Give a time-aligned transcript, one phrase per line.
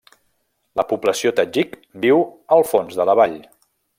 [0.79, 2.25] La població tadjik viu
[2.59, 3.39] al fons de la vall.